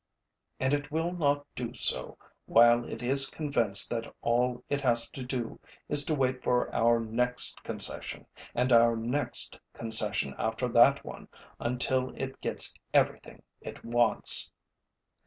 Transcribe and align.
And 0.59 0.73
it 0.73 0.89
will 0.89 1.13
not 1.13 1.45
do 1.55 1.75
so 1.75 2.17
while 2.47 2.83
it 2.91 3.03
is 3.03 3.29
convinced 3.29 3.87
that 3.91 4.11
all 4.23 4.63
it 4.67 4.81
has 4.81 5.11
to 5.11 5.21
do 5.23 5.59
is 5.87 6.03
to 6.05 6.15
wait 6.15 6.41
for 6.43 6.73
our 6.73 6.99
next 6.99 7.63
concession, 7.63 8.25
and 8.55 8.71
our 8.73 8.95
next 8.95 9.59
concession 9.73 10.33
after 10.39 10.67
that 10.69 11.05
one, 11.05 11.27
until 11.59 12.13
it 12.15 12.41
gets 12.41 12.73
everything 12.95 13.43
it 13.61 13.85
wants. 13.85 14.51